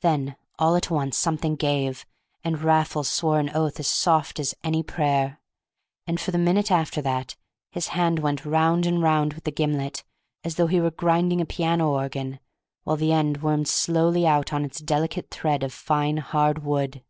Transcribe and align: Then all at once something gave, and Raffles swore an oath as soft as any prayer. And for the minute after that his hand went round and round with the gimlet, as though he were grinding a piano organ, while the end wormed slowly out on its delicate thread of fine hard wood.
Then 0.00 0.36
all 0.60 0.76
at 0.76 0.90
once 0.92 1.16
something 1.16 1.56
gave, 1.56 2.06
and 2.44 2.62
Raffles 2.62 3.08
swore 3.08 3.40
an 3.40 3.50
oath 3.50 3.80
as 3.80 3.88
soft 3.88 4.38
as 4.38 4.54
any 4.62 4.80
prayer. 4.84 5.40
And 6.06 6.20
for 6.20 6.30
the 6.30 6.38
minute 6.38 6.70
after 6.70 7.02
that 7.02 7.34
his 7.72 7.88
hand 7.88 8.20
went 8.20 8.44
round 8.44 8.86
and 8.86 9.02
round 9.02 9.32
with 9.32 9.42
the 9.42 9.50
gimlet, 9.50 10.04
as 10.44 10.54
though 10.54 10.68
he 10.68 10.80
were 10.80 10.92
grinding 10.92 11.40
a 11.40 11.44
piano 11.46 11.90
organ, 11.90 12.38
while 12.84 12.94
the 12.96 13.10
end 13.10 13.42
wormed 13.42 13.66
slowly 13.66 14.24
out 14.24 14.52
on 14.52 14.64
its 14.64 14.78
delicate 14.78 15.32
thread 15.32 15.64
of 15.64 15.72
fine 15.72 16.18
hard 16.18 16.62
wood. 16.62 17.02